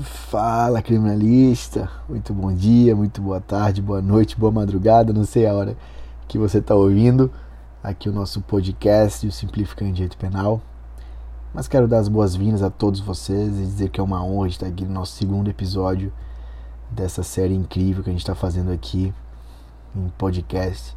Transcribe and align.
Fala 0.00 0.80
criminalista, 0.80 1.90
muito 2.08 2.32
bom 2.32 2.50
dia, 2.50 2.96
muito 2.96 3.20
boa 3.20 3.42
tarde, 3.42 3.82
boa 3.82 4.00
noite, 4.00 4.38
boa 4.38 4.50
madrugada, 4.50 5.12
não 5.12 5.26
sei 5.26 5.46
a 5.46 5.52
hora 5.52 5.76
que 6.26 6.38
você 6.38 6.60
está 6.60 6.74
ouvindo 6.74 7.30
aqui 7.84 8.08
o 8.08 8.12
nosso 8.12 8.40
podcast, 8.40 9.26
o 9.26 9.30
Simplificando 9.30 9.92
Direito 9.92 10.16
Penal. 10.16 10.62
Mas 11.52 11.68
quero 11.68 11.86
dar 11.86 11.98
as 11.98 12.08
boas-vindas 12.08 12.62
a 12.62 12.70
todos 12.70 13.00
vocês 13.00 13.48
e 13.58 13.64
dizer 13.64 13.90
que 13.90 14.00
é 14.00 14.02
uma 14.02 14.24
honra 14.24 14.48
estar 14.48 14.66
aqui 14.66 14.86
no 14.86 14.94
nosso 14.94 15.12
segundo 15.12 15.50
episódio 15.50 16.10
dessa 16.90 17.22
série 17.22 17.54
incrível 17.54 18.02
que 18.02 18.08
a 18.08 18.14
gente 18.14 18.22
está 18.22 18.34
fazendo 18.34 18.72
aqui 18.72 19.12
em 19.94 20.08
podcast, 20.16 20.96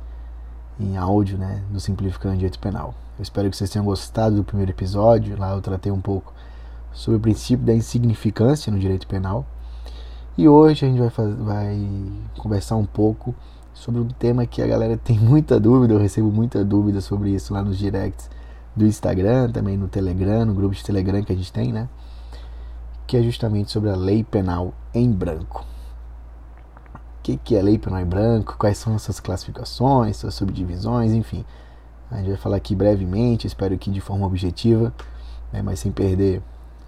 em 0.79 0.95
áudio, 0.95 1.37
né, 1.37 1.61
do 1.69 1.81
Simplificando 1.81 2.35
Direito 2.35 2.59
Penal. 2.59 2.95
Eu 3.19 3.23
espero 3.23 3.49
que 3.49 3.57
vocês 3.57 3.69
tenham 3.69 3.83
gostado 3.83 4.37
do 4.37 4.43
primeiro 4.45 4.71
episódio, 4.71 5.37
lá 5.37 5.51
eu 5.51 5.61
tratei 5.61 5.91
um 5.91 5.99
pouco 5.99 6.33
sobre 6.95 7.17
o 7.17 7.19
princípio 7.19 7.65
da 7.65 7.73
insignificância 7.73 8.71
no 8.71 8.79
direito 8.79 9.05
penal. 9.05 9.45
E 10.37 10.47
hoje 10.47 10.85
a 10.85 10.89
gente 10.89 10.99
vai, 10.99 11.09
fazer, 11.09 11.35
vai 11.35 11.77
conversar 12.37 12.77
um 12.77 12.85
pouco 12.85 13.35
sobre 13.73 14.01
um 14.01 14.07
tema 14.07 14.45
que 14.45 14.61
a 14.61 14.67
galera 14.67 14.97
tem 15.03 15.19
muita 15.19 15.59
dúvida, 15.59 15.93
eu 15.93 15.99
recebo 15.99 16.31
muita 16.31 16.63
dúvida 16.63 17.01
sobre 17.01 17.29
isso 17.29 17.53
lá 17.53 17.61
nos 17.61 17.77
directs 17.77 18.29
do 18.75 18.85
Instagram, 18.85 19.51
também 19.51 19.77
no 19.77 19.87
Telegram, 19.87 20.45
no 20.45 20.53
grupo 20.53 20.73
de 20.73 20.83
Telegram 20.83 21.23
que 21.23 21.31
a 21.31 21.35
gente 21.35 21.51
tem, 21.51 21.71
né? 21.71 21.87
Que 23.05 23.17
é 23.17 23.21
justamente 23.21 23.71
sobre 23.71 23.89
a 23.89 23.95
lei 23.95 24.23
penal 24.23 24.73
em 24.93 25.11
branco. 25.11 25.65
O 26.93 26.99
que, 27.23 27.37
que 27.37 27.55
é 27.55 27.61
lei 27.61 27.77
penal 27.77 28.01
em 28.01 28.05
branco? 28.05 28.55
Quais 28.57 28.77
são 28.77 28.95
as 28.95 29.01
suas 29.01 29.19
classificações, 29.19 30.17
suas 30.17 30.33
subdivisões, 30.33 31.11
enfim. 31.11 31.45
A 32.11 32.17
gente 32.17 32.27
vai 32.27 32.37
falar 32.37 32.57
aqui 32.57 32.75
brevemente, 32.75 33.47
espero 33.47 33.77
que 33.77 33.89
de 33.89 34.01
forma 34.01 34.25
objetiva, 34.27 34.93
né, 35.51 35.61
mas 35.61 35.79
sem 35.79 35.91
perder 35.91 36.41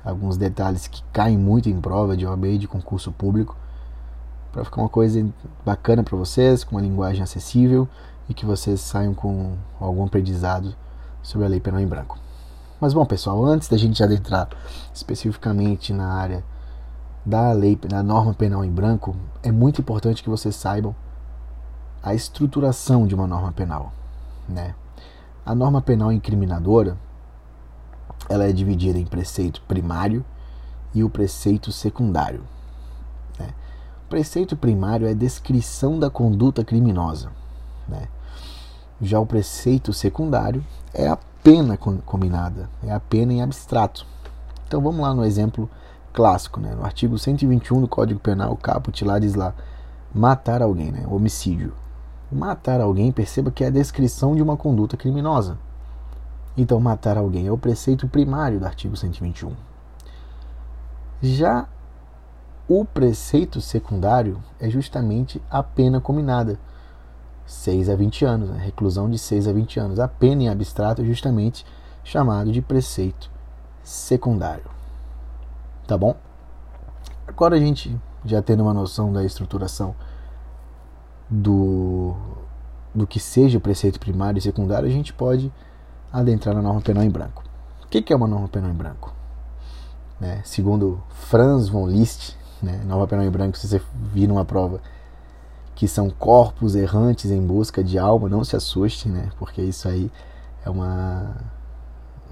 alguns 0.09 0.37
detalhes 0.37 0.87
que 0.87 1.03
caem 1.11 1.37
muito 1.37 1.69
em 1.69 1.79
prova 1.79 2.15
de 2.15 2.25
OAB 2.25 2.45
e 2.45 2.57
de 2.57 2.67
concurso 2.67 3.11
público, 3.11 3.55
para 4.51 4.63
ficar 4.63 4.81
uma 4.81 4.89
coisa 4.89 5.27
bacana 5.65 6.03
para 6.03 6.17
vocês, 6.17 6.63
com 6.63 6.75
uma 6.75 6.81
linguagem 6.81 7.21
acessível 7.21 7.87
e 8.29 8.33
que 8.33 8.45
vocês 8.45 8.81
saiam 8.81 9.13
com 9.13 9.55
algum 9.79 10.05
aprendizado 10.05 10.73
sobre 11.21 11.45
a 11.45 11.49
lei 11.49 11.59
penal 11.59 11.79
em 11.81 11.87
branco. 11.87 12.17
Mas 12.79 12.93
bom, 12.93 13.05
pessoal, 13.05 13.43
antes 13.45 13.67
da 13.67 13.77
gente 13.77 14.03
adentrar 14.03 14.49
especificamente 14.93 15.91
na 15.93 16.13
área 16.13 16.43
da 17.25 17.51
lei, 17.51 17.75
da 17.75 18.01
norma 18.01 18.33
penal 18.33 18.63
em 18.63 18.71
branco, 18.71 19.15
é 19.43 19.51
muito 19.51 19.81
importante 19.81 20.23
que 20.23 20.29
vocês 20.29 20.55
saibam 20.55 20.95
a 22.01 22.13
estruturação 22.13 23.05
de 23.05 23.13
uma 23.13 23.27
norma 23.27 23.51
penal, 23.51 23.91
né? 24.47 24.73
A 25.45 25.53
norma 25.53 25.81
penal 25.81 26.11
incriminadora, 26.11 26.97
ela 28.29 28.45
é 28.45 28.51
dividida 28.51 28.97
em 28.97 29.05
preceito 29.05 29.61
primário 29.67 30.23
e 30.93 31.03
o 31.03 31.09
preceito 31.09 31.71
secundário. 31.71 32.43
Né? 33.39 33.49
O 34.05 34.09
preceito 34.09 34.55
primário 34.55 35.07
é 35.07 35.13
descrição 35.13 35.99
da 35.99 36.09
conduta 36.09 36.63
criminosa. 36.63 37.31
Né? 37.87 38.07
Já 39.01 39.19
o 39.19 39.25
preceito 39.25 39.93
secundário 39.93 40.63
é 40.93 41.07
a 41.07 41.17
pena 41.43 41.77
combinada, 41.77 42.69
é 42.83 42.91
a 42.91 42.99
pena 42.99 43.31
em 43.33 43.41
abstrato. 43.41 44.05
Então 44.67 44.81
vamos 44.81 45.01
lá 45.01 45.13
no 45.13 45.23
exemplo 45.23 45.69
clássico, 46.11 46.59
né? 46.59 46.73
no 46.75 46.83
artigo 46.83 47.17
121 47.17 47.81
do 47.81 47.87
Código 47.87 48.19
Penal, 48.19 48.51
o 48.51 48.57
caput 48.57 49.05
lá 49.05 49.19
diz 49.19 49.35
lá, 49.35 49.53
matar 50.13 50.61
alguém, 50.61 50.91
né? 50.91 51.05
homicídio. 51.07 51.73
Matar 52.29 52.81
alguém, 52.81 53.11
perceba 53.11 53.51
que 53.51 53.63
é 53.63 53.67
a 53.67 53.69
descrição 53.71 54.35
de 54.35 54.41
uma 54.41 54.57
conduta 54.57 54.97
criminosa. 54.97 55.57
Então, 56.57 56.79
matar 56.79 57.17
alguém 57.17 57.45
é 57.45 57.51
o 57.51 57.57
preceito 57.57 58.07
primário 58.07 58.59
do 58.59 58.65
artigo 58.65 58.97
121. 58.97 59.55
Já 61.21 61.67
o 62.67 62.83
preceito 62.83 63.61
secundário 63.61 64.43
é 64.59 64.69
justamente 64.69 65.41
a 65.49 65.63
pena 65.63 66.01
combinada, 66.01 66.59
6 67.45 67.89
a 67.89 67.95
20 67.95 68.25
anos, 68.25 68.49
né? 68.49 68.59
reclusão 68.59 69.09
de 69.09 69.17
6 69.17 69.47
a 69.47 69.53
20 69.53 69.79
anos. 69.79 69.99
A 69.99 70.07
pena 70.07 70.43
em 70.43 70.49
abstrato 70.49 71.01
é 71.01 71.05
justamente 71.05 71.65
chamado 72.03 72.51
de 72.51 72.61
preceito 72.61 73.31
secundário. 73.83 74.65
Tá 75.85 75.97
bom? 75.97 76.15
Agora 77.25 77.55
a 77.55 77.59
gente 77.59 77.95
já 78.25 78.41
tendo 78.41 78.63
uma 78.63 78.73
noção 78.73 79.13
da 79.13 79.23
estruturação 79.23 79.95
do, 81.29 82.15
do 82.93 83.07
que 83.07 83.19
seja 83.19 83.57
o 83.57 83.61
preceito 83.61 83.99
primário 83.99 84.39
e 84.39 84.41
secundário, 84.41 84.87
a 84.87 84.91
gente 84.91 85.13
pode 85.13 85.51
adentrar 86.11 86.55
na 86.55 86.61
norma 86.61 86.81
penal 86.81 87.03
em 87.03 87.09
branco. 87.09 87.43
O 87.83 87.87
que 87.87 88.11
é 88.11 88.15
uma 88.15 88.27
norma 88.27 88.47
penal 88.47 88.69
em 88.69 88.75
branco? 88.75 89.13
Né? 90.19 90.41
Segundo 90.43 91.01
Franz 91.09 91.69
von 91.69 91.87
Liszt, 91.87 92.35
né? 92.61 92.81
norma 92.85 93.07
penal 93.07 93.25
em 93.25 93.29
branco, 93.29 93.57
se 93.57 93.67
você 93.67 93.81
vir 94.13 94.27
numa 94.27 94.45
prova 94.45 94.81
que 95.75 95.87
são 95.87 96.09
corpos 96.09 96.75
errantes 96.75 97.29
em 97.29 97.45
busca 97.45 97.83
de 97.83 97.99
alma, 97.99 98.27
não 98.27 98.43
se 98.43 98.55
assuste, 98.55 99.07
né? 99.07 99.29
porque 99.37 99.61
isso 99.61 99.87
aí 99.87 100.11
é 100.65 100.69
uma 100.69 101.35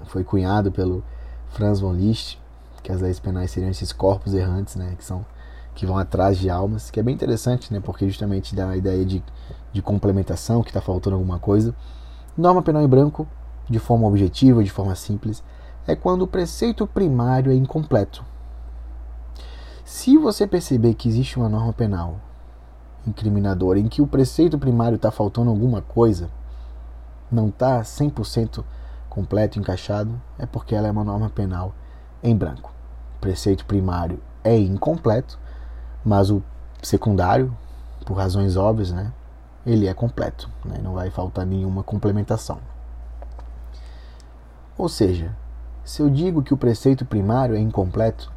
foi 0.06 0.22
cunhado 0.24 0.70
pelo 0.70 1.02
Franz 1.50 1.80
von 1.80 1.92
Liszt, 1.92 2.38
que 2.82 2.92
as 2.92 3.00
leis 3.00 3.18
penais 3.18 3.50
seriam 3.50 3.70
esses 3.70 3.92
corpos 3.92 4.32
errantes, 4.34 4.76
né, 4.76 4.94
que 4.96 5.04
são 5.04 5.24
que 5.74 5.84
vão 5.84 5.98
atrás 5.98 6.38
de 6.38 6.48
almas, 6.48 6.90
que 6.90 6.98
é 6.98 7.02
bem 7.02 7.14
interessante, 7.14 7.70
né, 7.70 7.80
porque 7.84 8.06
justamente 8.06 8.54
dá 8.54 8.70
a 8.70 8.76
ideia 8.78 9.04
de, 9.04 9.22
de 9.74 9.82
complementação, 9.82 10.62
que 10.62 10.70
está 10.70 10.80
faltando 10.80 11.16
alguma 11.16 11.38
coisa. 11.38 11.74
Norma 12.34 12.62
penal 12.62 12.82
em 12.82 12.88
branco 12.88 13.28
de 13.68 13.78
forma 13.78 14.06
objetiva, 14.06 14.62
de 14.62 14.70
forma 14.70 14.94
simples, 14.94 15.42
é 15.86 15.94
quando 15.94 16.22
o 16.22 16.26
preceito 16.26 16.86
primário 16.86 17.52
é 17.52 17.54
incompleto. 17.54 18.24
Se 19.84 20.18
você 20.18 20.46
perceber 20.46 20.94
que 20.94 21.08
existe 21.08 21.36
uma 21.36 21.48
norma 21.48 21.72
penal 21.72 22.20
incriminadora 23.06 23.78
em 23.78 23.86
que 23.86 24.02
o 24.02 24.06
preceito 24.06 24.58
primário 24.58 24.96
está 24.96 25.10
faltando 25.10 25.48
alguma 25.48 25.80
coisa, 25.80 26.28
não 27.30 27.48
está 27.48 27.80
100% 27.80 28.64
completo, 29.08 29.58
encaixado, 29.58 30.20
é 30.38 30.44
porque 30.44 30.74
ela 30.74 30.88
é 30.88 30.90
uma 30.90 31.04
norma 31.04 31.30
penal 31.30 31.74
em 32.22 32.36
branco. 32.36 32.72
O 33.16 33.20
preceito 33.20 33.64
primário 33.64 34.20
é 34.42 34.58
incompleto, 34.58 35.38
mas 36.04 36.30
o 36.30 36.42
secundário, 36.82 37.56
por 38.04 38.14
razões 38.14 38.56
óbvias, 38.56 38.90
né, 38.90 39.12
ele 39.64 39.86
é 39.86 39.94
completo, 39.94 40.50
né, 40.64 40.78
não 40.82 40.94
vai 40.94 41.10
faltar 41.10 41.46
nenhuma 41.46 41.82
complementação. 41.82 42.58
Ou 44.78 44.88
seja, 44.88 45.34
se 45.82 46.02
eu 46.02 46.10
digo 46.10 46.42
que 46.42 46.52
o 46.52 46.56
preceito 46.56 47.04
primário 47.04 47.56
é 47.56 47.58
incompleto, 47.58 48.30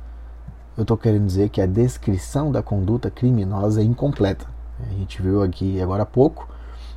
eu 0.77 0.83
estou 0.83 0.95
querendo 0.95 1.25
dizer 1.25 1.49
que 1.49 1.61
a 1.61 1.65
descrição 1.65 2.51
da 2.51 2.63
conduta 2.63 3.11
criminosa 3.11 3.81
é 3.81 3.83
incompleta. 3.83 4.45
A 4.79 4.93
gente 4.93 5.21
viu 5.21 5.43
aqui 5.43 5.81
agora 5.81 6.03
há 6.03 6.05
pouco 6.05 6.47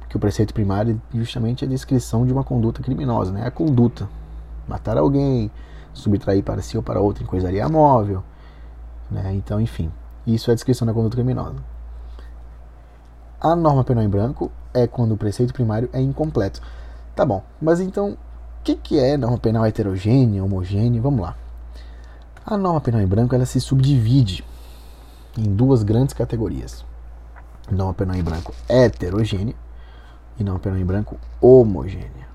que 0.08 0.16
o 0.16 0.20
preceito 0.20 0.54
primário 0.54 1.00
é 1.12 1.16
justamente 1.18 1.64
a 1.64 1.68
descrição 1.68 2.24
de 2.24 2.32
uma 2.32 2.44
conduta 2.44 2.82
criminosa, 2.82 3.32
né? 3.32 3.44
a 3.44 3.50
conduta. 3.50 4.08
Matar 4.68 4.96
alguém, 4.96 5.50
subtrair 5.92 6.44
para 6.44 6.62
si 6.62 6.76
ou 6.76 6.82
para 6.82 7.00
outro 7.00 7.24
em 7.24 7.26
coisaria 7.26 7.68
móvel. 7.68 8.22
Né? 9.10 9.32
Então, 9.34 9.60
enfim, 9.60 9.90
isso 10.24 10.50
é 10.50 10.52
a 10.52 10.54
descrição 10.54 10.86
da 10.86 10.94
conduta 10.94 11.16
criminosa. 11.16 11.56
A 13.40 13.56
norma 13.56 13.82
penal 13.82 14.04
em 14.04 14.08
branco 14.08 14.52
é 14.72 14.86
quando 14.86 15.12
o 15.12 15.16
preceito 15.16 15.52
primário 15.52 15.88
é 15.92 16.00
incompleto. 16.00 16.62
Tá 17.16 17.26
bom, 17.26 17.42
mas 17.60 17.80
então 17.80 18.16
o 18.62 18.64
que, 18.64 18.76
que 18.76 18.96
é 18.96 19.16
norma 19.16 19.38
penal 19.38 19.66
heterogênea, 19.66 20.44
homogênea? 20.44 21.02
Vamos 21.02 21.20
lá. 21.20 21.36
A 22.46 22.56
norma 22.56 22.80
penal 22.80 23.00
em 23.00 23.06
branco 23.08 23.34
ela 23.34 23.44
se 23.44 23.60
subdivide 23.60 24.44
em 25.36 25.52
duas 25.52 25.82
grandes 25.82 26.14
categorias. 26.14 26.84
Norma 27.68 27.92
penal 27.92 28.14
em 28.14 28.22
branco 28.22 28.54
heterogênea 28.68 29.56
e 30.38 30.44
norma 30.44 30.60
penal 30.60 30.78
em 30.78 30.84
branco 30.84 31.18
homogênea. 31.40 32.28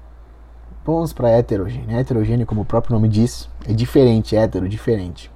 Vamos 0.86 1.14
para 1.14 1.30
heterogênea. 1.30 1.98
Heterogênea, 1.98 2.46
como 2.46 2.60
o 2.60 2.66
próprio 2.66 2.96
nome 2.96 3.08
diz, 3.08 3.50
é 3.66 3.72
diferente, 3.72 4.36
hétero, 4.36 4.68
diferente. 4.68 5.32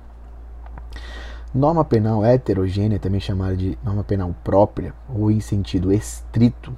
Norma 1.56 1.86
penal 1.86 2.26
heterogênea, 2.26 3.00
também 3.00 3.22
chamada 3.22 3.56
de 3.56 3.80
norma 3.82 4.04
penal 4.04 4.36
própria 4.44 4.94
ou 5.08 5.32
em 5.32 5.40
sentido 5.40 5.94
estrito, 5.94 6.76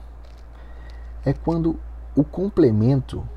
é 1.25 1.33
quando 1.33 1.79
o 2.15 2.23
complemento 2.23 3.27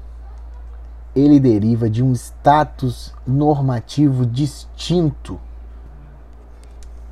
ele 1.17 1.41
deriva 1.41 1.89
de 1.89 2.03
um 2.05 2.13
status 2.13 3.15
normativo 3.27 4.27
distinto 4.27 5.41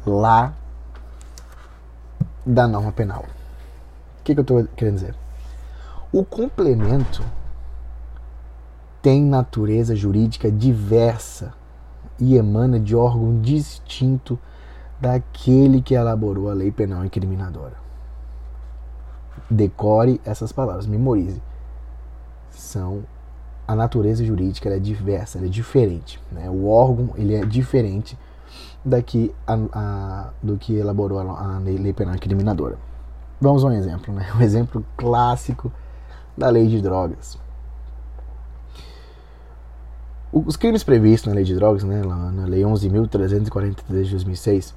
lá 0.06 0.52
da 2.44 2.68
norma 2.68 2.92
penal. 2.92 3.24
O 4.20 4.22
que, 4.22 4.34
que 4.34 4.40
eu 4.40 4.42
estou 4.42 4.64
querendo 4.76 4.96
dizer? 4.96 5.14
O 6.12 6.22
complemento 6.22 7.24
tem 9.00 9.22
natureza 9.22 9.96
jurídica 9.96 10.52
diversa 10.52 11.54
e 12.20 12.36
emana 12.36 12.78
de 12.78 12.94
órgão 12.94 13.40
distinto 13.40 14.38
daquele 15.00 15.80
que 15.80 15.94
elaborou 15.94 16.50
a 16.50 16.54
lei 16.54 16.70
penal 16.70 17.06
incriminadora. 17.06 17.76
Decore 19.50 20.20
essas 20.26 20.52
palavras, 20.52 20.86
memorize. 20.86 21.42
São 22.50 23.02
a 23.66 23.74
natureza 23.74 24.24
jurídica 24.24 24.68
é 24.68 24.78
diversa, 24.78 25.38
é 25.38 25.48
diferente. 25.48 26.20
Né? 26.30 26.48
O 26.50 26.68
órgão 26.68 27.10
ele 27.16 27.34
é 27.34 27.44
diferente 27.44 28.18
daqui 28.84 29.34
a, 29.46 29.58
a, 29.72 30.30
do 30.42 30.58
que 30.58 30.74
elaborou 30.74 31.18
a, 31.18 31.56
a 31.56 31.58
lei 31.58 31.92
penal 31.92 32.14
incriminadora. 32.14 32.78
Vamos 33.40 33.64
a 33.64 33.68
um 33.68 33.72
exemplo, 33.72 34.14
né? 34.14 34.26
Um 34.36 34.42
exemplo 34.42 34.84
clássico 34.96 35.72
da 36.36 36.48
lei 36.50 36.66
de 36.66 36.80
drogas. 36.80 37.38
Os 40.32 40.56
crimes 40.56 40.82
previstos 40.82 41.28
na 41.28 41.34
lei 41.34 41.44
de 41.44 41.54
drogas, 41.54 41.84
né, 41.84 42.02
na 42.02 42.44
lei 42.44 42.62
11.343 42.62 44.02
de 44.02 44.10
2006, 44.10 44.74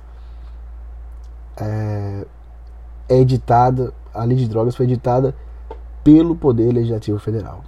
é, 1.59 2.27
é 3.09 3.17
editada, 3.17 3.91
a 4.13 4.23
lei 4.23 4.37
de 4.37 4.47
drogas 4.47 4.75
foi 4.75 4.85
editada 4.85 5.33
pelo 6.03 6.35
Poder 6.35 6.71
Legislativo 6.71 7.17
Federal. 7.17 7.63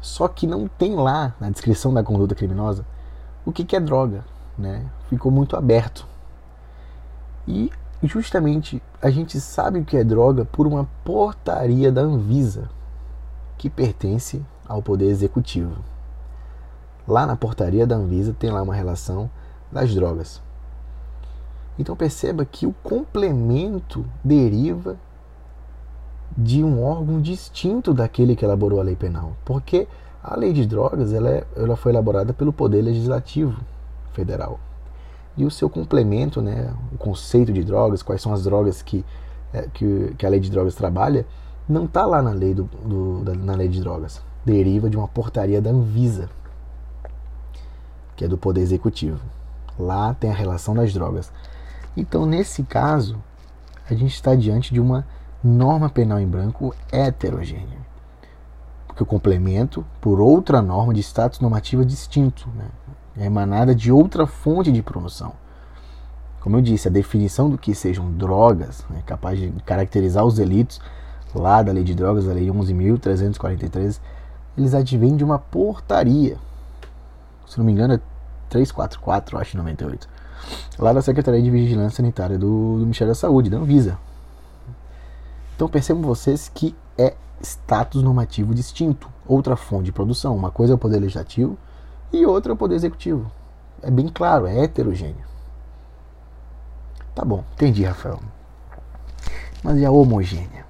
Só 0.00 0.28
que 0.28 0.46
não 0.46 0.66
tem 0.66 0.94
lá 0.94 1.34
na 1.38 1.50
descrição 1.50 1.92
da 1.92 2.02
conduta 2.02 2.34
criminosa 2.34 2.84
o 3.44 3.52
que, 3.52 3.64
que 3.64 3.76
é 3.76 3.80
droga, 3.80 4.24
né? 4.56 4.86
Ficou 5.08 5.30
muito 5.30 5.56
aberto. 5.56 6.06
E 7.46 7.70
justamente 8.02 8.82
a 9.02 9.10
gente 9.10 9.40
sabe 9.40 9.80
o 9.80 9.84
que 9.84 9.96
é 9.96 10.04
droga 10.04 10.44
por 10.44 10.66
uma 10.66 10.88
portaria 11.04 11.90
da 11.90 12.02
Anvisa, 12.02 12.70
que 13.58 13.68
pertence 13.68 14.42
ao 14.66 14.82
Poder 14.82 15.06
Executivo. 15.06 15.82
Lá 17.06 17.26
na 17.26 17.36
portaria 17.36 17.86
da 17.86 17.96
Anvisa 17.96 18.34
tem 18.38 18.50
lá 18.50 18.62
uma 18.62 18.74
relação 18.74 19.30
das 19.70 19.94
drogas. 19.94 20.40
Então 21.78 21.96
perceba 21.96 22.44
que 22.44 22.66
o 22.66 22.74
complemento 22.82 24.04
deriva 24.22 24.96
de 26.36 26.62
um 26.62 26.82
órgão 26.82 27.20
distinto 27.20 27.92
daquele 27.92 28.36
que 28.36 28.44
elaborou 28.44 28.80
a 28.80 28.84
lei 28.84 28.96
penal, 28.96 29.36
porque 29.44 29.86
a 30.22 30.36
lei 30.36 30.52
de 30.52 30.66
drogas 30.66 31.12
ela, 31.12 31.30
é, 31.30 31.44
ela 31.56 31.76
foi 31.76 31.92
elaborada 31.92 32.32
pelo 32.32 32.52
Poder 32.52 32.82
Legislativo 32.82 33.60
Federal 34.12 34.58
e 35.36 35.44
o 35.44 35.50
seu 35.50 35.70
complemento, 35.70 36.42
né, 36.42 36.72
o 36.92 36.98
conceito 36.98 37.52
de 37.52 37.64
drogas, 37.64 38.02
quais 38.02 38.20
são 38.20 38.32
as 38.32 38.44
drogas 38.44 38.82
que, 38.82 39.04
é, 39.52 39.66
que, 39.72 40.14
que, 40.18 40.26
a 40.26 40.28
lei 40.28 40.40
de 40.40 40.50
drogas 40.50 40.74
trabalha, 40.74 41.26
não 41.68 41.84
está 41.84 42.04
lá 42.04 42.20
na 42.20 42.32
lei, 42.32 42.52
do, 42.52 42.64
do 42.64 43.24
da, 43.24 43.34
na 43.34 43.54
lei 43.54 43.68
de 43.68 43.80
drogas. 43.80 44.20
Deriva 44.44 44.90
de 44.90 44.96
uma 44.96 45.08
portaria 45.08 45.60
da 45.60 45.70
Anvisa, 45.70 46.28
que 48.16 48.24
é 48.24 48.28
do 48.28 48.36
Poder 48.36 48.60
Executivo. 48.60 49.20
Lá 49.78 50.14
tem 50.14 50.30
a 50.30 50.34
relação 50.34 50.74
das 50.74 50.92
drogas. 50.92 51.32
Então, 51.96 52.26
nesse 52.26 52.62
caso, 52.62 53.16
a 53.88 53.94
gente 53.94 54.14
está 54.14 54.34
diante 54.34 54.74
de 54.74 54.80
uma 54.80 55.06
norma 55.42 55.88
penal 55.88 56.20
em 56.20 56.26
branco 56.26 56.74
heterogênea. 56.92 57.78
Porque 58.86 59.02
o 59.02 59.06
complemento 59.06 59.84
por 60.00 60.20
outra 60.20 60.60
norma 60.60 60.92
de 60.92 61.00
status 61.00 61.40
normativo 61.40 61.84
distinto, 61.84 62.48
né? 62.54 62.66
é 63.16 63.26
emanada 63.26 63.74
de 63.74 63.90
outra 63.92 64.26
fonte 64.26 64.72
de 64.72 64.82
promoção. 64.82 65.32
Como 66.40 66.56
eu 66.56 66.62
disse, 66.62 66.88
a 66.88 66.90
definição 66.90 67.50
do 67.50 67.58
que 67.58 67.74
sejam 67.74 68.10
drogas, 68.12 68.84
né, 68.88 69.02
capaz 69.04 69.38
de 69.38 69.50
caracterizar 69.66 70.24
os 70.24 70.36
delitos 70.36 70.80
lá 71.34 71.62
da 71.62 71.70
lei 71.70 71.84
de 71.84 71.94
drogas, 71.94 72.28
a 72.28 72.32
lei 72.32 72.46
11.343, 72.48 74.00
eles 74.56 74.74
advêm 74.74 75.16
de 75.16 75.24
uma 75.24 75.38
portaria. 75.38 76.38
Se 77.46 77.58
não 77.58 77.64
me 77.64 77.72
engano, 77.72 77.94
é 77.94 78.00
344, 78.48 79.38
acho, 79.38 79.56
98. 79.56 80.08
Lá 80.78 80.92
da 80.92 81.02
Secretaria 81.02 81.42
de 81.42 81.50
Vigilância 81.50 81.96
Sanitária 81.96 82.38
do, 82.38 82.78
do 82.78 82.80
Ministério 82.80 83.10
da 83.10 83.14
Saúde, 83.14 83.50
da 83.50 83.58
Anvisa. 83.58 83.98
Então 85.60 85.68
percebam 85.68 86.02
vocês 86.02 86.50
que 86.54 86.74
é 86.96 87.12
status 87.42 88.02
normativo 88.02 88.54
distinto, 88.54 89.10
outra 89.28 89.56
fonte 89.56 89.84
de 89.84 89.92
produção. 89.92 90.34
Uma 90.34 90.50
coisa 90.50 90.72
é 90.72 90.74
o 90.74 90.78
Poder 90.78 90.98
Legislativo 90.98 91.58
e 92.10 92.24
outra 92.24 92.50
é 92.50 92.54
o 92.54 92.56
Poder 92.56 92.76
Executivo. 92.76 93.30
É 93.82 93.90
bem 93.90 94.08
claro, 94.08 94.46
é 94.46 94.58
heterogêneo. 94.58 95.22
Tá 97.14 97.26
bom, 97.26 97.44
entendi, 97.52 97.84
Rafael. 97.84 98.20
Mas 99.62 99.76
e 99.76 99.84
a 99.84 99.90
homogênea? 99.90 100.64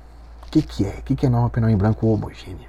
O 0.44 0.50
que, 0.50 0.60
que 0.60 0.84
é? 0.84 0.98
O 0.98 1.02
que, 1.02 1.14
que 1.14 1.24
é 1.24 1.28
norma 1.28 1.50
penal 1.50 1.70
em 1.70 1.76
branco 1.76 2.08
homogênea? 2.08 2.68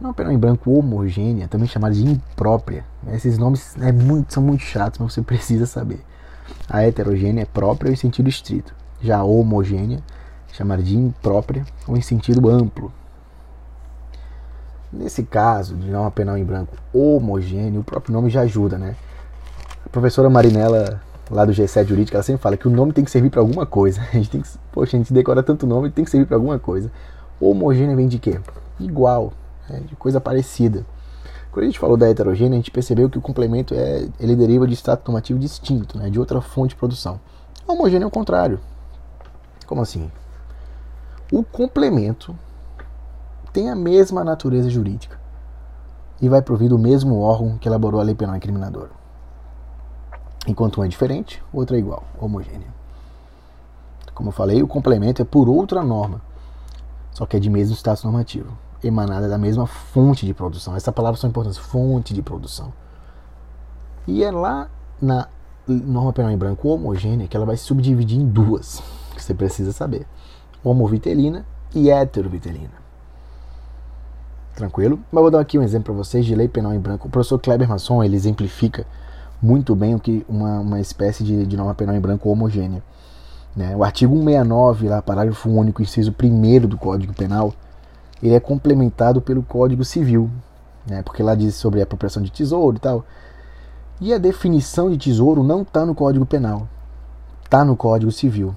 Norma 0.00 0.14
penal 0.14 0.32
em 0.32 0.38
branco 0.38 0.72
homogênea, 0.72 1.48
também 1.48 1.68
chamada 1.68 1.94
de 1.94 2.02
imprópria. 2.02 2.82
Esses 3.08 3.36
nomes 3.36 3.76
é 3.78 3.92
muito, 3.92 4.32
são 4.32 4.42
muito 4.42 4.62
chatos, 4.62 4.98
mas 4.98 5.12
você 5.12 5.20
precisa 5.20 5.66
saber. 5.66 6.02
A 6.66 6.82
heterogênea 6.82 7.42
é 7.42 7.44
própria 7.44 7.90
em 7.90 7.96
sentido 7.96 8.30
estrito. 8.30 8.74
Já 9.02 9.18
a 9.18 9.24
homogênea, 9.24 10.02
chamada 10.52 10.82
de 10.82 10.96
imprópria 10.96 11.64
ou 11.86 11.96
em 11.96 12.00
sentido 12.00 12.48
amplo. 12.48 12.92
Nesse 14.92 15.22
caso 15.22 15.76
de 15.76 15.88
norma 15.88 16.10
penal 16.10 16.36
em 16.36 16.44
branco 16.44 16.76
homogêneo, 16.92 17.80
o 17.80 17.84
próprio 17.84 18.12
nome 18.12 18.28
já 18.28 18.40
ajuda, 18.40 18.76
né? 18.76 18.96
A 19.86 19.88
professora 19.88 20.28
Marinella, 20.28 21.00
lá 21.30 21.44
do 21.44 21.52
G7 21.52 21.86
Jurídica, 21.86 22.16
ela 22.16 22.24
sempre 22.24 22.42
fala 22.42 22.56
que 22.56 22.66
o 22.66 22.70
nome 22.70 22.92
tem 22.92 23.04
que 23.04 23.10
servir 23.10 23.30
para 23.30 23.40
alguma 23.40 23.64
coisa. 23.64 24.00
A 24.12 24.16
gente 24.16 24.30
tem 24.30 24.40
que, 24.40 24.48
poxa, 24.72 24.96
a 24.96 24.98
gente 24.98 25.12
decora 25.12 25.42
tanto 25.42 25.66
nome, 25.66 25.90
tem 25.90 26.04
que 26.04 26.10
servir 26.10 26.26
para 26.26 26.36
alguma 26.36 26.58
coisa. 26.58 26.90
Homogêneo 27.40 27.96
vem 27.96 28.08
de 28.08 28.18
quê? 28.18 28.40
Igual, 28.78 29.32
né, 29.68 29.80
de 29.86 29.94
coisa 29.94 30.20
parecida. 30.20 30.84
Quando 31.52 31.64
a 31.64 31.66
gente 31.66 31.78
falou 31.78 31.96
da 31.96 32.08
heterogênea, 32.08 32.52
a 32.52 32.56
gente 32.56 32.70
percebeu 32.70 33.08
que 33.08 33.18
o 33.18 33.20
complemento 33.20 33.74
é, 33.74 34.06
ele 34.18 34.36
deriva 34.36 34.66
de 34.66 34.74
status 34.74 35.04
normativo 35.06 35.38
distinto, 35.38 35.98
né, 35.98 36.10
de 36.10 36.18
outra 36.18 36.40
fonte 36.40 36.70
de 36.70 36.76
produção. 36.76 37.20
Homogêneo 37.66 38.04
é 38.04 38.08
o 38.08 38.10
contrário. 38.10 38.60
Como 39.66 39.80
assim? 39.80 40.10
O 41.32 41.42
complemento 41.44 42.36
tem 43.52 43.70
a 43.70 43.76
mesma 43.76 44.24
natureza 44.24 44.68
jurídica 44.68 45.18
e 46.20 46.28
vai 46.28 46.42
provir 46.42 46.68
do 46.68 46.78
mesmo 46.78 47.20
órgão 47.20 47.56
que 47.58 47.68
elaborou 47.68 48.00
a 48.00 48.04
lei 48.04 48.14
penal 48.14 48.36
incriminadora. 48.36 48.90
Enquanto 50.46 50.80
um 50.80 50.84
é 50.84 50.88
diferente, 50.88 51.42
o 51.52 51.58
outro 51.58 51.76
é 51.76 51.78
igual, 51.78 52.02
homogêneo. 52.18 52.72
Como 54.14 54.28
eu 54.28 54.32
falei, 54.32 54.62
o 54.62 54.68
complemento 54.68 55.22
é 55.22 55.24
por 55.24 55.48
outra 55.48 55.82
norma, 55.82 56.20
só 57.12 57.26
que 57.26 57.36
é 57.36 57.40
de 57.40 57.48
mesmo 57.48 57.74
status 57.74 58.04
normativo 58.04 58.56
emanada 58.82 59.28
da 59.28 59.38
mesma 59.38 59.66
fonte 59.66 60.24
de 60.24 60.34
produção. 60.34 60.74
Essa 60.74 60.92
palavra 60.92 61.20
são 61.20 61.28
importantes, 61.28 61.58
fonte 61.58 62.14
de 62.14 62.22
produção. 62.22 62.72
E 64.06 64.24
é 64.24 64.30
lá 64.30 64.68
na 65.00 65.28
norma 65.66 66.12
penal 66.12 66.30
em 66.30 66.38
branco 66.38 66.68
homogênea 66.68 67.28
que 67.28 67.36
ela 67.36 67.46
vai 67.46 67.56
se 67.56 67.64
subdividir 67.64 68.18
em 68.18 68.26
duas, 68.26 68.82
que 69.14 69.22
você 69.22 69.34
precisa 69.34 69.72
saber: 69.72 70.06
homovitelina 70.62 71.44
e 71.74 71.90
heterovitelina. 71.90 72.80
Tranquilo? 74.54 74.98
Mas 75.10 75.22
vou 75.22 75.30
dar 75.30 75.40
aqui 75.40 75.58
um 75.58 75.62
exemplo 75.62 75.94
para 75.94 76.04
vocês 76.04 76.24
de 76.26 76.34
lei 76.34 76.48
penal 76.48 76.74
em 76.74 76.78
branco. 76.78 77.08
O 77.08 77.10
professor 77.10 77.38
Kleber 77.38 77.68
Masson 77.68 78.02
ele 78.04 78.16
exemplifica 78.16 78.86
muito 79.40 79.74
bem 79.74 79.94
o 79.94 80.00
que 80.00 80.24
uma, 80.28 80.60
uma 80.60 80.80
espécie 80.80 81.24
de, 81.24 81.46
de 81.46 81.56
norma 81.56 81.74
penal 81.74 81.94
em 81.94 82.00
branco 82.00 82.28
homogênea. 82.28 82.82
Né? 83.56 83.74
O 83.74 83.82
artigo 83.82 84.14
169, 84.14 84.88
lá, 84.88 85.02
parágrafo 85.02 85.48
único, 85.48 85.82
inciso 85.82 86.14
1 86.22 86.68
do 86.68 86.76
Código 86.76 87.14
Penal, 87.14 87.52
ele 88.22 88.34
é 88.34 88.40
complementado 88.40 89.20
pelo 89.20 89.42
Código 89.42 89.84
Civil, 89.84 90.30
né? 90.86 91.02
porque 91.02 91.22
lá 91.22 91.34
diz 91.34 91.54
sobre 91.54 91.80
a 91.80 91.84
apropriação 91.84 92.22
de 92.22 92.30
tesouro 92.30 92.76
e 92.76 92.80
tal. 92.80 93.04
E 94.00 94.12
a 94.14 94.18
definição 94.18 94.90
de 94.90 94.96
tesouro 94.96 95.42
não 95.42 95.62
está 95.62 95.84
no 95.84 95.94
Código 95.94 96.24
Penal, 96.26 96.68
está 97.44 97.64
no 97.64 97.76
Código 97.76 98.12
Civil. 98.12 98.54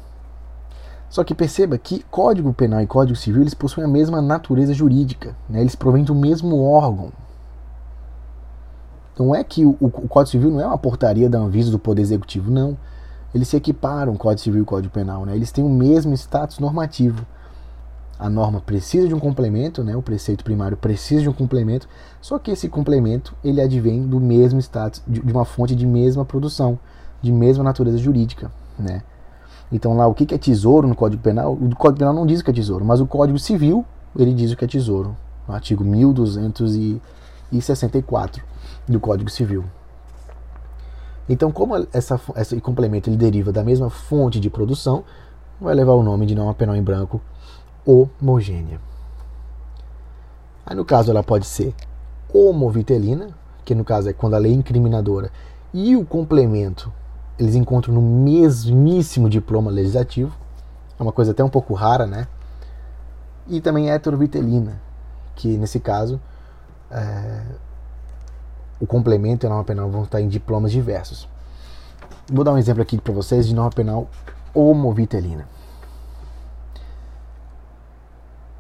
Só 1.13 1.23
que 1.23 1.35
perceba 1.35 1.77
que 1.77 2.03
Código 2.09 2.51
Penal 2.55 2.81
e 2.81 2.87
Código 2.87 3.15
Civil 3.15 3.43
eles 3.43 3.53
possuem 3.53 3.85
a 3.85 3.87
mesma 3.87 4.19
natureza 4.19 4.73
jurídica, 4.73 5.35
né? 5.47 5.61
eles 5.61 5.75
provêm 5.75 6.03
do 6.03 6.15
mesmo 6.15 6.59
órgão. 6.63 7.11
Não 9.19 9.35
é 9.35 9.43
que 9.43 9.63
o, 9.63 9.77
o, 9.79 9.91
Código 9.91 10.31
Civil 10.31 10.49
não 10.49 10.59
é 10.59 10.65
uma 10.65 10.75
portaria 10.75 11.29
da 11.29 11.37
Anvisa 11.37 11.69
do 11.69 11.77
Poder 11.77 12.01
Executivo, 12.01 12.49
não. 12.49 12.75
Eles 13.31 13.47
se 13.47 13.55
equiparam, 13.55 14.17
Código 14.17 14.41
Civil 14.41 14.63
e 14.63 14.65
Código 14.65 14.91
Penal, 14.91 15.23
né? 15.23 15.35
eles 15.35 15.51
têm 15.51 15.63
o 15.63 15.69
mesmo 15.69 16.15
status 16.15 16.57
normativo 16.57 17.23
a 18.17 18.27
norma 18.27 18.59
precisa 18.59 19.07
de 19.07 19.13
um 19.13 19.19
complemento, 19.19 19.83
né? 19.83 19.95
o 19.95 20.01
preceito 20.01 20.43
primário 20.43 20.77
precisa 20.77 21.21
de 21.21 21.29
um 21.29 21.33
complemento, 21.33 21.87
só 22.21 22.39
que 22.39 22.49
esse 22.49 22.67
complemento 22.67 23.35
ele 23.43 23.61
advém 23.61 24.07
do 24.07 24.19
mesmo 24.19 24.59
status, 24.59 25.03
de, 25.07 25.19
uma 25.31 25.45
fonte 25.45 25.75
de 25.75 25.85
mesma 25.85 26.25
produção, 26.25 26.79
de 27.21 27.31
mesma 27.31 27.63
natureza 27.63 27.99
jurídica. 27.99 28.51
Né? 28.79 29.03
Então 29.73 29.97
lá 29.97 30.05
o 30.05 30.13
que 30.13 30.35
é 30.35 30.37
tesouro 30.37 30.87
no 30.87 30.95
Código 30.95 31.23
Penal? 31.23 31.53
O 31.53 31.75
Código 31.75 31.97
Penal 31.97 32.13
não 32.13 32.27
diz 32.27 32.41
o 32.41 32.43
que 32.43 32.51
é 32.51 32.53
tesouro, 32.53 32.85
mas 32.85 33.01
o 33.01 33.07
Código 33.07 33.39
Civil 33.39 33.83
ele 34.15 34.31
diz 34.31 34.51
o 34.51 34.55
que 34.55 34.63
é 34.63 34.67
tesouro, 34.67 35.17
no 35.47 35.55
artigo 35.55 35.83
1264 35.83 38.43
do 38.87 38.99
Código 38.99 39.31
Civil. 39.31 39.65
Então, 41.27 41.51
como 41.51 41.87
essa, 41.91 42.21
esse 42.35 42.61
complemento 42.61 43.09
ele 43.09 43.17
deriva 43.17 43.51
da 43.51 43.63
mesma 43.63 43.89
fonte 43.89 44.39
de 44.39 44.51
produção, 44.51 45.03
vai 45.59 45.73
levar 45.73 45.93
o 45.93 46.03
nome 46.03 46.27
de 46.27 46.35
norma 46.35 46.53
penal 46.53 46.75
em 46.75 46.83
branco 46.83 47.19
homogênea. 47.83 48.79
Aí 50.65 50.75
no 50.75 50.85
caso 50.85 51.09
ela 51.09 51.23
pode 51.23 51.47
ser 51.47 51.73
homovitelina, 52.31 53.29
que 53.65 53.73
no 53.73 53.83
caso 53.83 54.07
é 54.09 54.13
quando 54.13 54.35
a 54.35 54.37
lei 54.37 54.53
incriminadora 54.53 55.31
e 55.73 55.95
o 55.95 56.05
complemento 56.05 56.93
eles 57.37 57.55
encontram 57.55 57.93
no 57.93 58.01
mesmíssimo 58.01 59.29
diploma 59.29 59.71
legislativo, 59.71 60.35
é 60.99 61.03
uma 61.03 61.11
coisa 61.11 61.31
até 61.31 61.43
um 61.43 61.49
pouco 61.49 61.73
rara, 61.73 62.05
né? 62.05 62.27
E 63.47 63.59
também 63.59 63.89
heterovitelina, 63.89 64.81
que 65.35 65.57
nesse 65.57 65.79
caso 65.79 66.21
é, 66.91 67.41
o 68.79 68.85
complemento 68.85 69.45
e 69.45 69.47
a 69.47 69.49
norma 69.49 69.63
penal 69.63 69.89
vão 69.89 70.03
estar 70.03 70.21
em 70.21 70.27
diplomas 70.27 70.71
diversos. 70.71 71.27
Vou 72.31 72.43
dar 72.43 72.53
um 72.53 72.57
exemplo 72.57 72.81
aqui 72.81 72.97
para 72.97 73.13
vocês 73.13 73.47
de 73.47 73.53
norma 73.53 73.71
penal 73.71 74.07
homovitelina. 74.53 75.47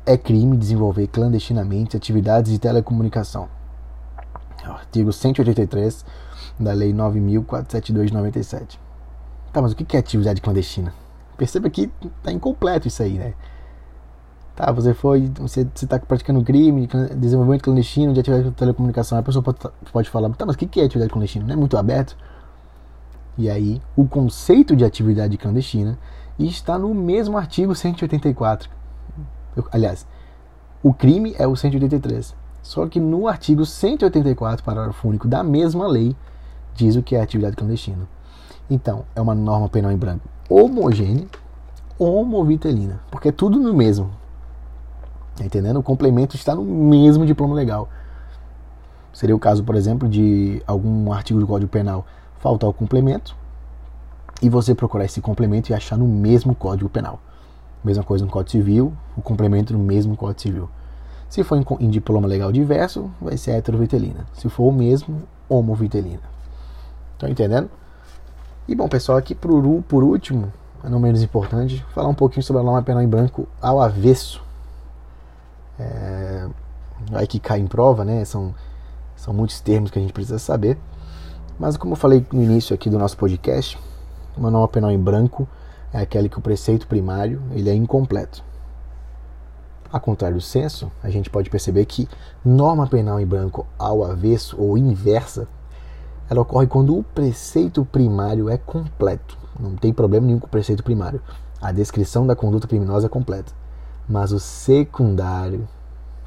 É 0.05 0.17
crime 0.17 0.57
desenvolver 0.57 1.07
clandestinamente 1.07 1.95
atividades 1.95 2.51
de 2.51 2.59
telecomunicação. 2.59 3.47
Artigo 4.65 5.13
183 5.13 6.05
da 6.59 6.73
Lei 6.73 6.93
9.472 6.93 8.05
de 8.05 8.13
97. 8.13 8.79
Tá, 9.51 9.61
mas 9.61 9.71
o 9.71 9.75
que 9.75 9.95
é 9.95 9.99
atividade 9.99 10.41
clandestina? 10.41 10.93
Perceba 11.37 11.69
que 11.69 11.87
tá 12.21 12.31
incompleto 12.31 12.87
isso 12.87 13.01
aí, 13.03 13.13
né? 13.13 13.33
Tá, 14.55 14.71
você 14.71 14.93
foi, 14.93 15.31
você 15.39 15.61
está 15.75 15.99
praticando 15.99 16.43
crime, 16.43 16.87
desenvolvimento 17.15 17.63
clandestino 17.63 18.13
de 18.13 18.19
atividade 18.19 18.49
de 18.49 18.55
telecomunicação. 18.55 19.17
A 19.17 19.23
pessoa 19.23 19.41
pode, 19.41 19.57
pode 19.91 20.09
falar, 20.09 20.29
tá, 20.31 20.45
mas 20.45 20.55
o 20.55 20.59
que 20.59 20.79
é 20.79 20.85
atividade 20.85 21.11
clandestina? 21.11 21.45
Não 21.45 21.53
é 21.53 21.57
muito 21.57 21.75
aberto? 21.75 22.15
E 23.35 23.49
aí, 23.49 23.81
o 23.95 24.07
conceito 24.07 24.75
de 24.75 24.85
atividade 24.85 25.37
clandestina 25.37 25.97
está 26.37 26.77
no 26.77 26.93
mesmo 26.93 27.35
artigo 27.35 27.73
184. 27.73 28.69
Eu, 29.55 29.67
aliás, 29.71 30.05
o 30.83 30.93
crime 30.93 31.35
é 31.39 31.47
o 31.47 31.55
183. 31.55 32.35
Só 32.61 32.87
que 32.87 32.99
no 32.99 33.27
artigo 33.27 33.65
184, 33.65 34.63
parágrafo 34.63 35.07
único 35.07 35.27
da 35.27 35.43
mesma 35.43 35.87
lei, 35.87 36.15
diz 36.75 36.95
o 36.95 37.03
que 37.03 37.15
é 37.15 37.21
atividade 37.21 37.55
clandestina. 37.55 38.07
Então, 38.69 39.05
é 39.15 39.21
uma 39.21 39.35
norma 39.35 39.69
penal 39.69 39.91
em 39.91 39.97
branco 39.97 40.33
homogênea, 40.49 41.25
homovitelina, 41.97 42.99
porque 43.09 43.29
é 43.29 43.31
tudo 43.31 43.59
no 43.59 43.73
mesmo. 43.73 44.11
Tá 45.35 45.43
entendendo? 45.43 45.79
O 45.79 45.83
complemento 45.83 46.35
está 46.35 46.53
no 46.53 46.63
mesmo 46.63 47.25
diploma 47.25 47.55
legal. 47.55 47.89
Seria 49.11 49.35
o 49.35 49.39
caso, 49.39 49.63
por 49.63 49.75
exemplo, 49.75 50.07
de 50.07 50.61
algum 50.67 51.11
artigo 51.11 51.39
do 51.39 51.47
Código 51.47 51.71
Penal 51.71 52.05
faltar 52.39 52.69
o 52.69 52.73
complemento 52.73 53.35
e 54.41 54.49
você 54.49 54.75
procurar 54.75 55.05
esse 55.05 55.21
complemento 55.21 55.71
e 55.71 55.73
achar 55.73 55.97
no 55.97 56.07
mesmo 56.07 56.53
Código 56.53 56.89
Penal. 56.89 57.19
Mesma 57.83 58.03
coisa 58.03 58.25
no 58.25 58.31
Código 58.31 58.51
Civil, 58.51 58.93
o 59.17 59.21
complemento 59.21 59.73
no 59.73 59.79
mesmo 59.79 60.15
Código 60.15 60.41
Civil. 60.41 60.69
Se 61.29 61.43
for 61.43 61.59
em, 61.79 61.89
diploma 61.89 62.27
legal 62.27 62.51
diverso, 62.51 63.09
vai 63.19 63.37
ser 63.37 63.51
heterovitelina. 63.51 64.25
Se 64.33 64.49
for 64.49 64.65
o 64.65 64.71
mesmo, 64.71 65.23
homovitelina. 65.49 66.21
Estão 67.23 67.31
entendendo? 67.31 67.69
E 68.67 68.75
bom, 68.75 68.89
pessoal, 68.89 69.17
aqui 69.17 69.33
por, 69.33 69.83
por 69.83 70.03
último, 70.03 70.51
não 70.83 70.99
menos 70.99 71.23
importante, 71.23 71.85
falar 71.93 72.09
um 72.09 72.13
pouquinho 72.13 72.43
sobre 72.43 72.61
a 72.61 72.65
norma 72.65 72.83
penal 72.83 73.01
em 73.01 73.07
branco 73.07 73.47
ao 73.61 73.79
avesso. 73.79 74.43
É, 75.79 76.49
vai 77.09 77.25
que 77.25 77.39
cai 77.39 77.59
em 77.59 77.67
prova, 77.67 78.03
né? 78.03 78.25
São, 78.25 78.53
são 79.15 79.33
muitos 79.33 79.61
termos 79.61 79.89
que 79.89 79.97
a 79.97 80.01
gente 80.01 80.11
precisa 80.11 80.37
saber. 80.37 80.77
Mas 81.57 81.77
como 81.77 81.93
eu 81.93 81.97
falei 81.97 82.25
no 82.33 82.43
início 82.43 82.73
aqui 82.73 82.89
do 82.89 82.99
nosso 82.99 83.15
podcast, 83.15 83.79
uma 84.35 84.51
norma 84.51 84.67
penal 84.67 84.91
em 84.91 84.99
branco 84.99 85.47
é 85.93 86.01
aquela 86.01 86.27
que 86.27 86.39
o 86.39 86.41
preceito 86.41 86.87
primário 86.87 87.41
ele 87.51 87.69
é 87.69 87.73
incompleto. 87.73 88.43
A 89.93 89.99
contrário 89.99 90.35
do 90.35 90.41
senso, 90.41 90.91
a 91.01 91.09
gente 91.09 91.29
pode 91.29 91.49
perceber 91.49 91.85
que 91.85 92.09
norma 92.43 92.85
penal 92.85 93.17
em 93.17 93.25
branco 93.25 93.65
ao 93.79 94.03
avesso 94.03 94.59
ou 94.59 94.77
inversa, 94.77 95.47
ela 96.29 96.41
ocorre 96.41 96.67
quando 96.67 96.97
o 96.97 97.03
preceito 97.03 97.85
primário 97.85 98.49
é 98.49 98.57
completo. 98.57 99.37
Não 99.59 99.75
tem 99.75 99.93
problema 99.93 100.25
nenhum 100.25 100.39
com 100.39 100.47
o 100.47 100.49
preceito 100.49 100.83
primário. 100.83 101.21
A 101.61 101.71
descrição 101.71 102.25
da 102.25 102.35
conduta 102.35 102.67
criminosa 102.67 103.05
é 103.05 103.09
completa. 103.09 103.53
Mas 104.07 104.31
o 104.31 104.39
secundário 104.39 105.67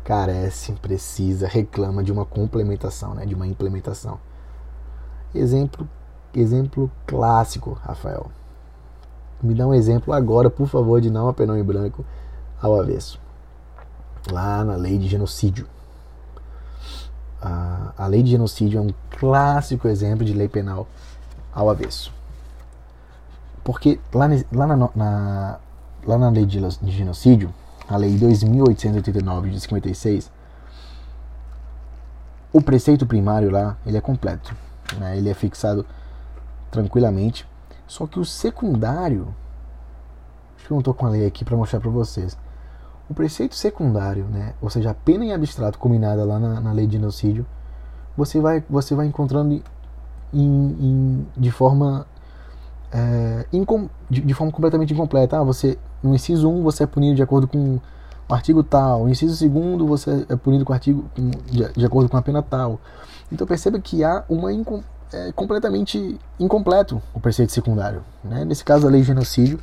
carece, 0.04 0.72
precisa, 0.74 1.48
reclama 1.48 2.02
de 2.02 2.12
uma 2.12 2.24
complementação, 2.24 3.14
né, 3.14 3.26
de 3.26 3.34
uma 3.34 3.46
implementação. 3.46 4.18
Exemplo, 5.34 5.86
exemplo 6.34 6.90
clássico, 7.06 7.72
Rafael. 7.82 8.30
Me 9.42 9.54
dá 9.54 9.66
um 9.66 9.74
exemplo 9.74 10.14
agora, 10.14 10.48
por 10.48 10.68
favor, 10.68 11.00
de 11.00 11.10
não 11.10 11.28
apenar 11.28 11.58
em 11.58 11.64
branco 11.64 12.04
ao 12.62 12.80
avesso. 12.80 13.20
Lá 14.30 14.64
na 14.64 14.76
lei 14.76 14.96
de 14.96 15.08
genocídio. 15.08 15.66
A, 17.40 17.92
a 17.96 18.06
lei 18.06 18.22
de 18.22 18.30
genocídio 18.30 18.78
é 18.78 18.82
um 18.82 18.90
clássico 19.18 19.88
exemplo 19.88 20.24
de 20.24 20.32
lei 20.32 20.48
penal 20.48 20.86
ao 21.52 21.70
avesso. 21.70 22.12
Porque 23.62 23.98
lá, 24.12 24.28
lá, 24.52 24.66
na, 24.66 24.76
na, 24.94 25.58
lá 26.04 26.18
na 26.18 26.28
lei 26.30 26.46
de, 26.46 26.60
de 26.60 26.90
genocídio, 26.90 27.52
a 27.88 27.96
lei 27.96 28.16
2889 28.16 29.50
de 29.50 29.60
56, 29.60 30.30
o 32.52 32.60
preceito 32.60 33.06
primário 33.06 33.50
lá 33.50 33.76
ele 33.84 33.96
é 33.96 34.00
completo. 34.00 34.54
Né? 34.98 35.16
Ele 35.18 35.28
é 35.28 35.34
fixado 35.34 35.84
tranquilamente. 36.70 37.46
Só 37.86 38.06
que 38.06 38.18
o 38.18 38.24
secundário, 38.24 39.34
acho 40.56 40.66
que 40.66 40.72
eu 40.72 40.76
não 40.76 40.80
estou 40.80 40.94
com 40.94 41.06
a 41.06 41.10
lei 41.10 41.26
aqui 41.26 41.44
para 41.44 41.56
mostrar 41.56 41.80
para 41.80 41.90
vocês. 41.90 42.36
O 43.08 43.14
preceito 43.14 43.54
secundário, 43.54 44.24
né, 44.24 44.54
ou 44.60 44.68
seja, 44.68 44.90
a 44.90 44.94
pena 44.94 45.24
em 45.24 45.32
abstrato 45.32 45.78
combinada 45.78 46.24
lá 46.24 46.38
na, 46.38 46.60
na 46.60 46.72
lei 46.72 46.86
de 46.86 46.94
genocídio, 46.94 47.46
você 48.16 48.40
vai, 48.40 48.64
você 48.68 48.94
vai 48.94 49.06
encontrando 49.06 49.52
em, 49.52 49.62
em, 50.34 51.26
de 51.36 51.50
forma 51.50 52.06
é, 52.92 53.46
incom, 53.52 53.88
de, 54.08 54.20
de, 54.20 54.34
forma 54.34 54.52
completamente 54.52 54.92
incompleta. 54.92 55.38
Ah, 55.38 55.42
você, 55.42 55.78
no 56.02 56.14
inciso 56.14 56.48
1 56.48 56.62
você 56.62 56.84
é 56.84 56.86
punido 56.86 57.16
de 57.16 57.22
acordo 57.22 57.46
com 57.46 57.78
o 58.28 58.34
artigo 58.34 58.62
tal, 58.62 59.04
no 59.04 59.10
inciso 59.10 59.48
2 59.48 59.88
você 59.88 60.26
é 60.28 60.36
punido 60.36 60.64
com 60.64 60.72
o 60.72 60.74
artigo 60.74 61.04
de, 61.46 61.72
de 61.72 61.86
acordo 61.86 62.08
com 62.08 62.16
a 62.16 62.22
pena 62.22 62.42
tal. 62.42 62.80
Então 63.30 63.46
perceba 63.46 63.78
que 63.78 64.02
há 64.02 64.24
uma 64.28 64.52
incom, 64.52 64.82
é, 65.12 65.32
completamente 65.32 66.18
incompleto 66.38 67.00
o 67.14 67.20
preceito 67.20 67.52
secundário. 67.52 68.02
Né? 68.24 68.44
Nesse 68.44 68.64
caso, 68.64 68.86
a 68.86 68.90
lei 68.90 69.00
de 69.00 69.08
genocídio 69.08 69.58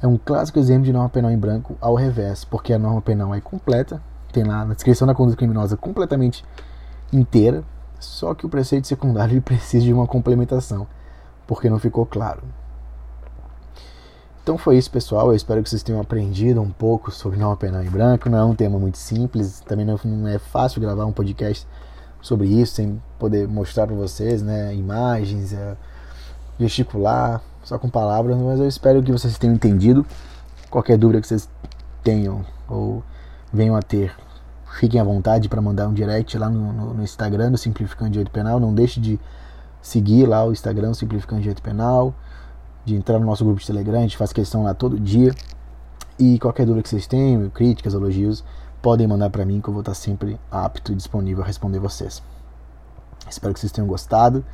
é 0.00 0.06
um 0.06 0.16
clássico 0.16 0.58
exemplo 0.58 0.84
de 0.84 0.92
norma 0.92 1.08
penal 1.08 1.30
em 1.30 1.38
branco 1.38 1.76
ao 1.80 1.94
revés, 1.94 2.44
porque 2.44 2.72
a 2.72 2.78
norma 2.78 3.02
penal 3.02 3.34
é 3.34 3.40
completa, 3.40 4.00
tem 4.32 4.44
lá 4.44 4.64
na 4.64 4.74
descrição 4.74 5.06
da 5.06 5.14
conduta 5.14 5.36
criminosa 5.36 5.76
completamente 5.76 6.44
inteira, 7.12 7.64
só 7.98 8.34
que 8.34 8.46
o 8.46 8.48
preceito 8.48 8.86
secundário 8.86 9.40
precisa 9.42 9.84
de 9.84 9.92
uma 9.92 10.06
complementação, 10.06 10.86
porque 11.46 11.68
não 11.68 11.78
ficou 11.78 12.06
claro. 12.06 12.42
Então 14.42 14.56
foi 14.56 14.78
isso, 14.78 14.90
pessoal. 14.90 15.28
Eu 15.28 15.34
espero 15.34 15.62
que 15.62 15.68
vocês 15.68 15.82
tenham 15.82 16.00
aprendido 16.00 16.62
um 16.62 16.70
pouco 16.70 17.10
sobre 17.10 17.38
norma 17.38 17.56
penal 17.56 17.82
em 17.82 17.90
branco. 17.90 18.30
Não 18.30 18.38
é 18.38 18.44
um 18.44 18.54
tema 18.54 18.78
muito 18.78 18.96
simples, 18.96 19.60
também 19.60 19.84
não 19.84 20.26
é 20.26 20.38
fácil 20.38 20.80
gravar 20.80 21.04
um 21.04 21.12
podcast 21.12 21.66
sobre 22.22 22.48
isso, 22.48 22.76
sem 22.76 23.02
poder 23.18 23.46
mostrar 23.46 23.86
para 23.86 23.94
vocês, 23.94 24.40
né, 24.40 24.74
imagens, 24.74 25.52
é, 25.52 25.76
gesticular, 26.58 27.42
só 27.62 27.78
com 27.78 27.88
palavras, 27.88 28.36
mas 28.36 28.58
eu 28.58 28.66
espero 28.66 29.02
que 29.02 29.12
vocês 29.12 29.36
tenham 29.38 29.54
entendido. 29.54 30.06
Qualquer 30.70 30.96
dúvida 30.96 31.20
que 31.20 31.26
vocês 31.26 31.48
tenham 32.02 32.44
ou 32.68 33.02
venham 33.52 33.76
a 33.76 33.82
ter, 33.82 34.14
fiquem 34.78 35.00
à 35.00 35.04
vontade 35.04 35.48
para 35.48 35.60
mandar 35.60 35.88
um 35.88 35.94
direct 35.94 36.36
lá 36.38 36.48
no, 36.48 36.72
no, 36.72 36.94
no 36.94 37.02
Instagram 37.02 37.50
do 37.50 37.58
Simplificando 37.58 38.10
Direito 38.10 38.30
Penal. 38.30 38.60
Não 38.60 38.74
deixe 38.74 39.00
de 39.00 39.18
seguir 39.80 40.26
lá 40.26 40.44
o 40.44 40.52
Instagram 40.52 40.94
Simplificando 40.94 41.40
Direito 41.40 41.62
Penal, 41.62 42.14
de 42.84 42.94
entrar 42.94 43.18
no 43.18 43.26
nosso 43.26 43.44
grupo 43.44 43.60
de 43.60 43.66
Telegram, 43.66 43.98
a 43.98 44.02
gente 44.02 44.16
faz 44.16 44.32
questão 44.32 44.64
lá 44.64 44.74
todo 44.74 44.98
dia. 44.98 45.34
E 46.18 46.38
qualquer 46.38 46.66
dúvida 46.66 46.82
que 46.82 46.88
vocês 46.88 47.06
tenham, 47.06 47.48
críticas, 47.50 47.94
elogios, 47.94 48.44
podem 48.82 49.06
mandar 49.06 49.30
para 49.30 49.44
mim 49.44 49.60
que 49.60 49.68
eu 49.68 49.72
vou 49.72 49.82
estar 49.82 49.94
sempre 49.94 50.38
apto 50.50 50.92
e 50.92 50.94
disponível 50.94 51.44
a 51.44 51.46
responder 51.46 51.78
vocês. 51.78 52.22
Espero 53.28 53.52
que 53.52 53.60
vocês 53.60 53.72
tenham 53.72 53.86
gostado 53.86 54.44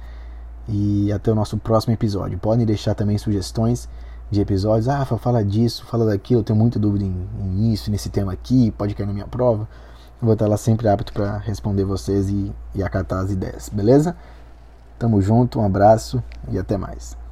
e 0.69 1.13
até 1.13 1.31
o 1.31 1.35
nosso 1.35 1.57
próximo 1.59 1.93
episódio. 1.93 2.39
Podem 2.39 2.65
deixar 2.65 2.95
também 2.95 3.19
sugestões 3.19 3.89
de 4.31 4.41
episódios. 4.41 4.89
Ah, 4.89 5.05
fala 5.05 5.45
disso, 5.45 5.85
fala 5.87 6.07
daquilo, 6.07 6.41
eu 6.41 6.45
tenho 6.45 6.59
muita 6.59 6.79
dúvida 6.79 7.05
em, 7.05 7.29
em 7.41 7.73
isso, 7.73 7.91
nesse 7.91 8.09
tema 8.09 8.33
aqui, 8.33 8.71
pode 8.73 8.95
cair 8.95 9.07
na 9.07 9.13
minha 9.13 9.27
prova. 9.27 9.69
Eu 10.21 10.27
vou 10.27 10.33
estar 10.33 10.47
lá 10.47 10.57
sempre 10.57 10.89
apto 10.89 11.13
para 11.13 11.39
responder 11.39 11.85
vocês 11.85 12.29
e, 12.29 12.53
e 12.75 12.83
acatar 12.83 13.21
as 13.23 13.31
ideias, 13.31 13.69
beleza? 13.69 14.17
Tamo 14.99 15.21
junto, 15.21 15.61
um 15.61 15.65
abraço 15.65 16.23
e 16.49 16.59
até 16.59 16.77
mais. 16.77 17.24